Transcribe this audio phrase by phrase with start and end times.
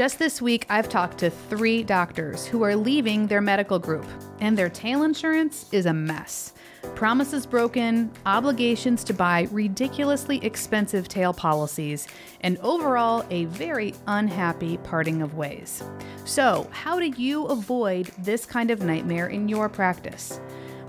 [0.00, 4.06] Just this week, I've talked to three doctors who are leaving their medical group,
[4.40, 6.54] and their tail insurance is a mess.
[6.94, 12.08] Promises broken, obligations to buy ridiculously expensive tail policies,
[12.40, 15.84] and overall, a very unhappy parting of ways.
[16.24, 20.40] So, how do you avoid this kind of nightmare in your practice?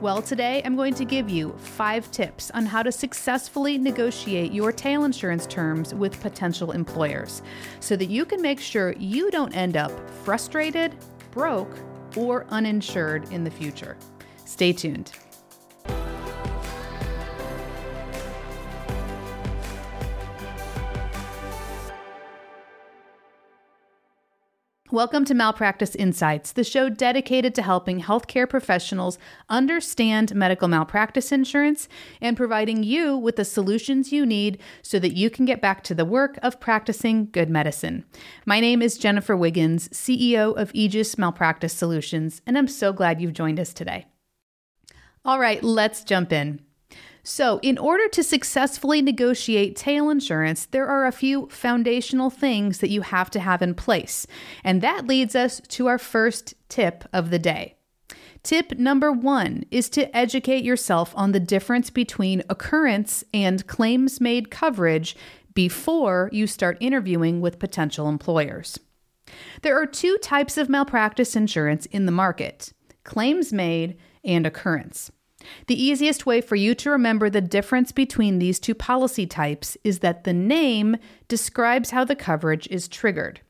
[0.02, 4.72] Well, today I'm going to give you five tips on how to successfully negotiate your
[4.72, 7.44] tail insurance terms with potential employers
[7.82, 9.92] so that you can make sure you don't end up
[10.24, 10.96] frustrated,
[11.30, 11.78] broke,
[12.16, 13.96] or uninsured in the future.
[14.44, 15.12] Stay tuned.
[24.92, 29.18] Welcome to Malpractice Insights, the show dedicated to helping healthcare professionals
[29.48, 31.88] understand medical malpractice insurance
[32.20, 35.96] and providing you with the solutions you need so that you can get back to
[35.96, 38.04] the work of practicing good medicine.
[38.46, 43.32] My name is Jennifer Wiggins, CEO of Aegis Malpractice Solutions, and I'm so glad you've
[43.32, 44.08] joined us today.
[45.24, 46.60] All right, let's jump in.
[47.24, 52.90] So, in order to successfully negotiate tail insurance, there are a few foundational things that
[52.90, 54.26] you have to have in place.
[54.64, 57.76] And that leads us to our first tip of the day.
[58.44, 64.50] Tip number one is to educate yourself on the difference between occurrence and claims made
[64.50, 65.16] coverage
[65.54, 68.80] before you start interviewing with potential employers.
[69.62, 75.12] There are two types of malpractice insurance in the market claims made and occurrence.
[75.68, 80.00] The easiest way for you to remember the difference between these two policy types is
[80.00, 83.42] that the name describes how the coverage is triggered.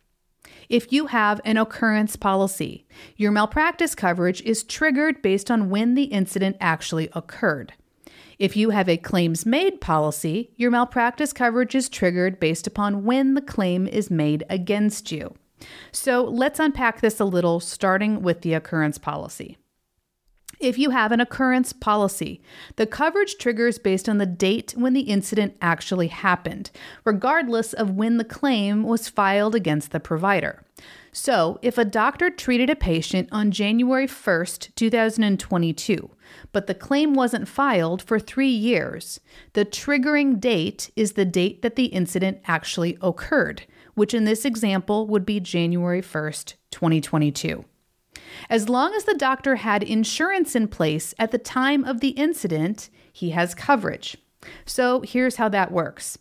[0.70, 2.86] If you have an occurrence policy,
[3.18, 7.74] your malpractice coverage is triggered based on when the incident actually occurred.
[8.40, 13.34] If you have a claims made policy, your malpractice coverage is triggered based upon when
[13.36, 15.36] the claim is made against you.
[15.92, 19.58] So let's unpack this a little, starting with the occurrence policy.
[20.62, 22.40] If you have an occurrence policy,
[22.76, 26.70] the coverage triggers based on the date when the incident actually happened,
[27.04, 30.64] regardless of when the claim was filed against the provider.
[31.12, 36.12] So, if a doctor treated a patient on January 1st, 2022,
[36.52, 39.20] but the claim wasn't filed for three years,
[39.54, 43.64] the triggering date is the date that the incident actually occurred,
[43.96, 47.66] which in this example would be January 1st, 2022
[48.50, 52.90] as long as the doctor had insurance in place at the time of the incident,
[53.12, 54.18] he has coverage.
[54.66, 56.18] So here's how that works.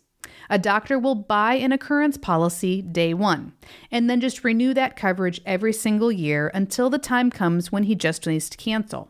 [0.49, 3.53] A doctor will buy an occurrence policy day one
[3.89, 7.95] and then just renew that coverage every single year until the time comes when he
[7.95, 9.09] just needs to cancel.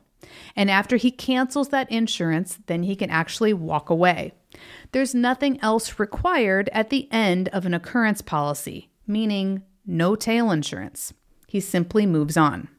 [0.56, 4.34] And after he cancels that insurance, then he can actually walk away.
[4.91, 11.13] There's nothing else required at the end of an occurrence policy, meaning no tail insurance.
[11.47, 12.69] He simply moves on.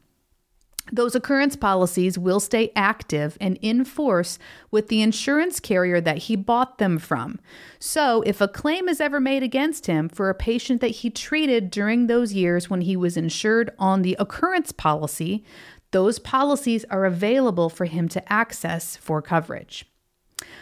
[0.91, 4.37] Those occurrence policies will stay active and in force
[4.69, 7.39] with the insurance carrier that he bought them from.
[7.79, 11.71] So, if a claim is ever made against him for a patient that he treated
[11.71, 15.43] during those years when he was insured on the occurrence policy,
[15.91, 19.85] those policies are available for him to access for coverage.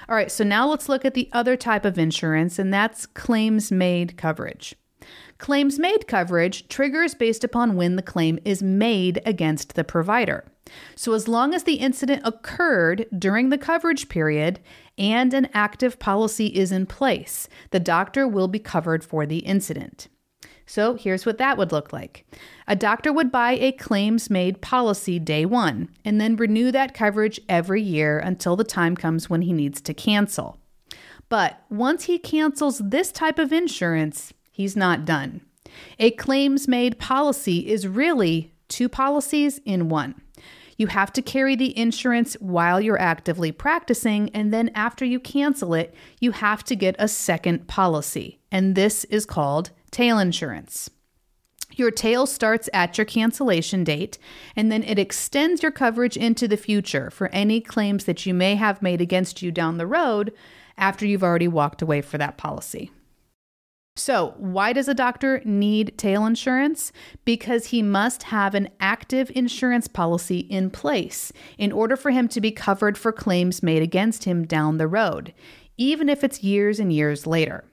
[0.08, 3.72] All right, so now let's look at the other type of insurance, and that's claims
[3.72, 4.76] made coverage.
[5.38, 10.46] Claims made coverage triggers based upon when the claim is made against the provider.
[10.96, 14.60] So, as long as the incident occurred during the coverage period
[14.98, 20.08] and an active policy is in place, the doctor will be covered for the incident.
[20.66, 22.26] So, here's what that would look like
[22.68, 27.42] a doctor would buy a claims made policy day one and then renew that coverage
[27.50, 30.60] every year until the time comes when he needs to cancel.
[31.28, 35.42] But once he cancels this type of insurance, he's not done.
[35.98, 40.14] A claims made policy is really two policies in one.
[40.78, 45.74] You have to carry the insurance while you're actively practicing, and then after you cancel
[45.74, 48.40] it, you have to get a second policy.
[48.52, 50.90] And this is called tail insurance.
[51.74, 54.20] Your tail starts at your cancellation date,
[54.56, 58.56] and then it extends your coverage into the future for any claims that you may
[58.56, 60.32] have made against you down the road
[60.78, 62.92] after you've already walked away for that policy.
[63.98, 66.94] So, why does a doctor need tail insurance?
[67.26, 72.40] Because he must have an active insurance policy in place in order for him to
[72.40, 75.34] be covered for claims made against him down the road,
[75.78, 77.66] even if it's years and years later.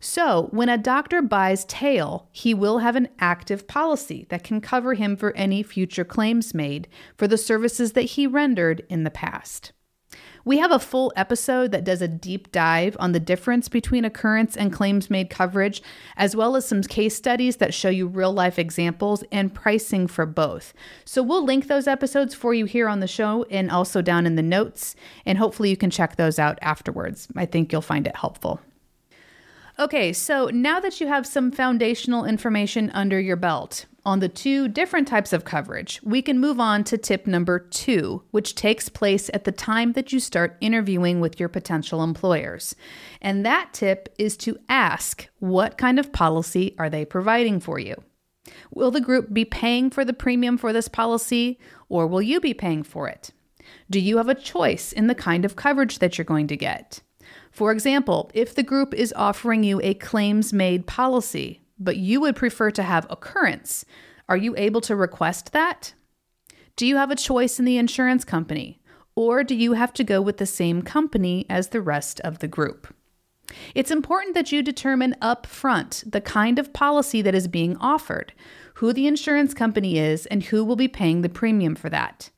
[0.00, 4.92] So, when a doctor buys tail, he will have an active policy that can cover
[4.94, 9.72] him for any future claims made for the services that he rendered in the past.
[10.46, 14.58] We have a full episode that does a deep dive on the difference between occurrence
[14.58, 15.82] and claims made coverage,
[16.18, 20.26] as well as some case studies that show you real life examples and pricing for
[20.26, 20.74] both.
[21.06, 24.36] So we'll link those episodes for you here on the show and also down in
[24.36, 24.94] the notes,
[25.24, 27.26] and hopefully you can check those out afterwards.
[27.34, 28.60] I think you'll find it helpful.
[29.76, 34.68] Okay, so now that you have some foundational information under your belt, on the two
[34.68, 39.30] different types of coverage, we can move on to tip number two, which takes place
[39.34, 42.76] at the time that you start interviewing with your potential employers.
[43.20, 47.96] And that tip is to ask what kind of policy are they providing for you?
[48.70, 52.54] Will the group be paying for the premium for this policy, or will you be
[52.54, 53.32] paying for it?
[53.90, 57.00] Do you have a choice in the kind of coverage that you're going to get?
[57.54, 62.34] For example, if the group is offering you a claims made policy, but you would
[62.34, 63.84] prefer to have occurrence.
[64.28, 65.94] Are you able to request that?
[66.74, 68.80] Do you have a choice in the insurance company?
[69.14, 72.48] Or do you have to go with the same company as the rest of the
[72.48, 72.92] group?
[73.72, 78.32] It's important that you determine upfront the kind of policy that is being offered,
[78.74, 82.30] who the insurance company is, and who will be paying the premium for that.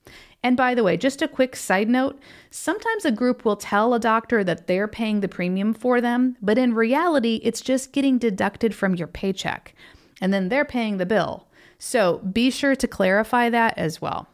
[0.46, 2.20] And by the way, just a quick side note
[2.52, 6.56] sometimes a group will tell a doctor that they're paying the premium for them, but
[6.56, 9.74] in reality, it's just getting deducted from your paycheck,
[10.20, 11.48] and then they're paying the bill.
[11.80, 14.28] So be sure to clarify that as well.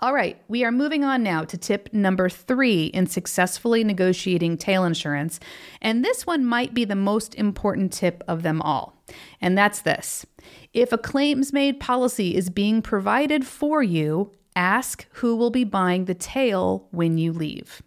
[0.00, 4.84] All right, we are moving on now to tip number three in successfully negotiating tail
[4.84, 5.40] insurance.
[5.80, 9.02] And this one might be the most important tip of them all.
[9.40, 10.26] And that's this
[10.74, 16.04] if a claims made policy is being provided for you, Ask who will be buying
[16.04, 17.82] the tail when you leave.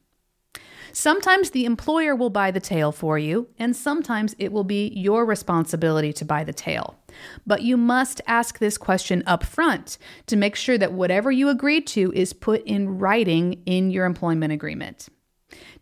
[0.91, 5.25] Sometimes the employer will buy the tail for you, and sometimes it will be your
[5.25, 6.97] responsibility to buy the tail.
[7.45, 11.85] But you must ask this question up front to make sure that whatever you agreed
[11.87, 15.07] to is put in writing in your employment agreement.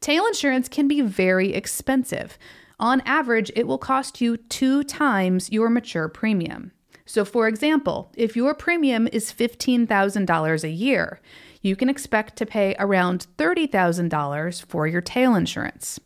[0.02, 2.38] Tail insurance can be very expensive.
[2.78, 6.74] On average, it will cost you two times your mature premium.
[7.06, 11.20] So, for example, if your premium is $15,000 a year,
[11.62, 16.00] you can expect to pay around $30,000 for your tail insurance.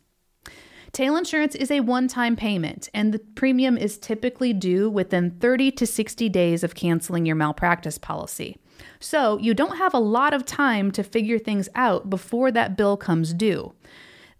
[0.92, 5.70] Tail insurance is a one time payment, and the premium is typically due within 30
[5.72, 8.56] to 60 days of canceling your malpractice policy.
[8.98, 12.96] So, you don't have a lot of time to figure things out before that bill
[12.96, 13.72] comes due.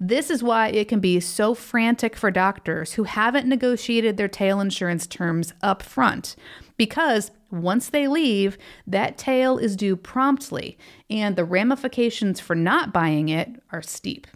[0.03, 4.59] This is why it can be so frantic for doctors who haven't negotiated their tail
[4.59, 6.37] insurance terms up front,
[6.79, 8.57] because once they leave,
[8.87, 10.79] that tail is due promptly,
[11.11, 14.27] and the ramifications for not buying it are steep.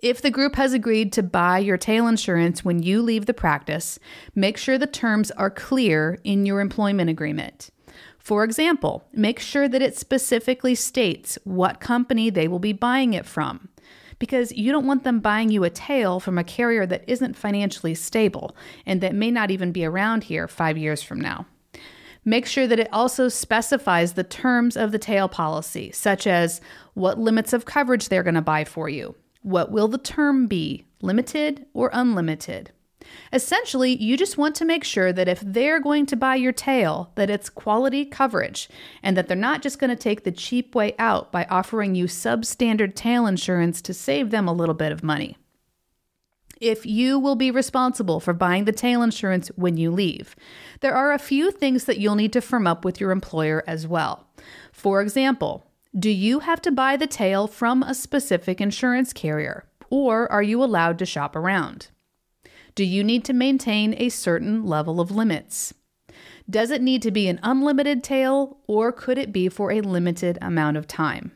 [0.00, 3.98] If the group has agreed to buy your tail insurance when you leave the practice,
[4.36, 7.70] make sure the terms are clear in your employment agreement.
[8.20, 13.26] For example, make sure that it specifically states what company they will be buying it
[13.26, 13.70] from
[14.18, 17.94] because you don't want them buying you a tail from a carrier that isn't financially
[17.94, 21.46] stable and that may not even be around here five years from now.
[22.24, 26.60] Make sure that it also specifies the terms of the tail policy, such as
[26.94, 29.14] what limits of coverage they're going to buy for you.
[29.42, 32.72] What will the term be, limited or unlimited?
[33.32, 37.12] Essentially, you just want to make sure that if they're going to buy your tail,
[37.14, 38.68] that it's quality coverage
[39.02, 42.06] and that they're not just going to take the cheap way out by offering you
[42.06, 45.36] substandard tail insurance to save them a little bit of money.
[46.60, 50.34] If you will be responsible for buying the tail insurance when you leave,
[50.80, 53.86] there are a few things that you'll need to firm up with your employer as
[53.86, 54.26] well.
[54.72, 60.30] For example, do you have to buy the tail from a specific insurance carrier, or
[60.30, 61.88] are you allowed to shop around?
[62.74, 65.74] Do you need to maintain a certain level of limits?
[66.48, 70.38] Does it need to be an unlimited tail or could it be for a limited
[70.40, 71.32] amount of time?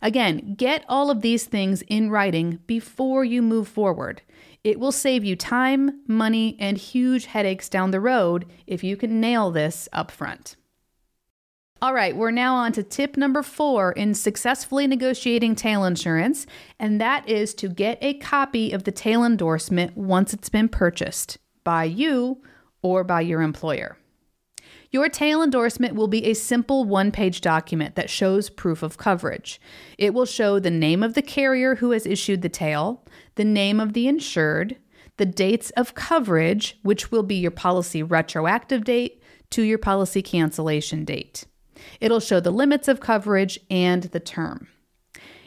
[0.00, 4.22] Again, get all of these things in writing before you move forward.
[4.62, 9.20] It will save you time, money, and huge headaches down the road if you can
[9.20, 10.56] nail this up front.
[11.84, 16.46] All right, we're now on to tip number four in successfully negotiating tail insurance,
[16.78, 21.36] and that is to get a copy of the tail endorsement once it's been purchased
[21.62, 22.40] by you
[22.80, 23.98] or by your employer.
[24.92, 29.60] Your tail endorsement will be a simple one page document that shows proof of coverage.
[29.98, 33.78] It will show the name of the carrier who has issued the tail, the name
[33.78, 34.78] of the insured,
[35.18, 41.04] the dates of coverage, which will be your policy retroactive date to your policy cancellation
[41.04, 41.44] date.
[42.00, 44.68] It'll show the limits of coverage and the term.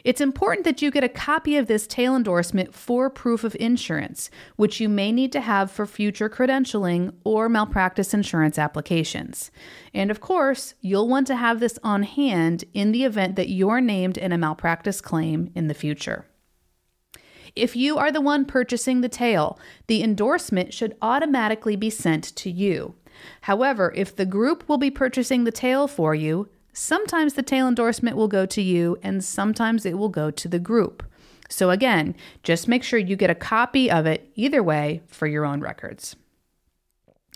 [0.03, 4.29] It's important that you get a copy of this tail endorsement for proof of insurance,
[4.55, 9.51] which you may need to have for future credentialing or malpractice insurance applications.
[9.93, 13.81] And of course, you'll want to have this on hand in the event that you're
[13.81, 16.25] named in a malpractice claim in the future.
[17.53, 22.49] If you are the one purchasing the tail, the endorsement should automatically be sent to
[22.49, 22.95] you.
[23.41, 28.15] However, if the group will be purchasing the tail for you, sometimes the tail endorsement
[28.15, 31.03] will go to you and sometimes it will go to the group.
[31.49, 35.45] So, again, just make sure you get a copy of it either way for your
[35.45, 36.15] own records.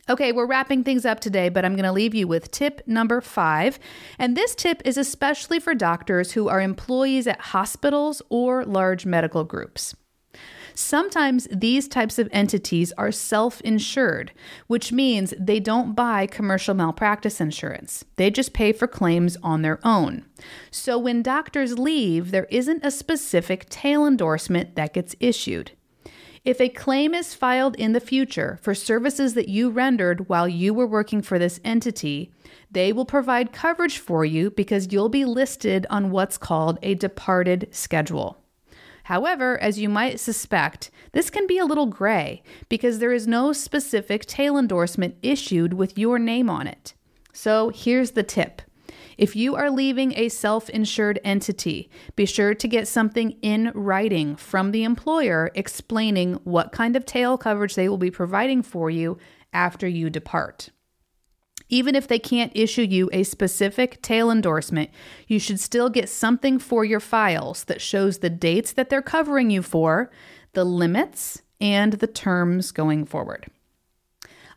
[0.10, 3.22] Okay, we're wrapping things up today, but I'm going to leave you with tip number
[3.22, 3.80] five.
[4.20, 9.44] And this tip is especially for doctors who are employees at hospitals or large medical
[9.44, 9.96] groups.
[10.82, 14.32] Sometimes these types of entities are self insured,
[14.68, 18.04] which means they don't buy commercial malpractice insurance.
[18.16, 20.26] They just pay for claims on their own.
[20.72, 25.72] So when doctors leave, there isn't a specific tail endorsement that gets issued.
[26.44, 30.74] If a claim is filed in the future for services that you rendered while you
[30.74, 32.32] were working for this entity,
[32.72, 37.70] they will provide coverage for you because you'll be listed on what's called a departed
[37.72, 38.41] schedule.
[39.04, 43.54] However, as you might suspect, this can be a little gray because there is no
[43.54, 46.94] specific tail endorsement issued with your name on it.
[47.34, 48.62] So here's the tip.
[49.18, 54.36] If you are leaving a self insured entity, be sure to get something in writing
[54.36, 59.18] from the employer explaining what kind of tail coverage they will be providing for you
[59.54, 60.70] after you depart.
[61.72, 64.92] Even if they can't issue you a specific tail endorsement,
[65.26, 69.50] you should still get something for your files that shows the dates that they're covering
[69.50, 70.12] you for,
[70.52, 73.48] the limits, and the terms going forward.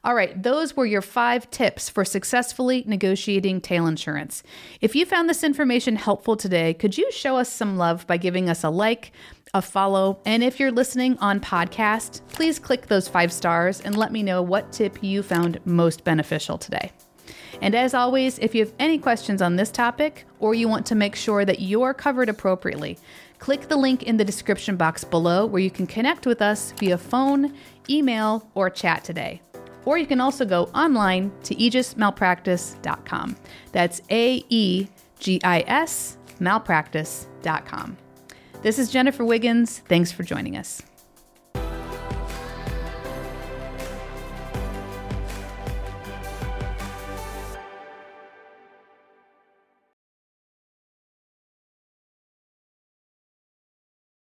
[0.03, 4.43] All right, those were your five tips for successfully negotiating tail insurance.
[4.83, 8.51] If you found this information helpful today, could you show us some love by giving
[8.51, 9.13] us a like,
[9.55, 14.13] a follow, and if you're listening on podcast, please click those five stars and let
[14.13, 16.91] me know what tip you found most beneficial today.
[17.65, 20.95] And as always, if you have any questions on this topic or you want to
[20.95, 22.99] make sure that you're covered appropriately,
[23.39, 26.99] click the link in the description box below where you can connect with us via
[26.99, 27.55] phone,
[27.89, 29.41] email, or chat today.
[29.87, 33.37] Or you can also go online to aegismalpractice.com.
[33.73, 34.87] That's A E
[35.19, 37.97] G I S malpractice.com.
[38.61, 39.79] This is Jennifer Wiggins.
[39.89, 40.83] Thanks for joining us.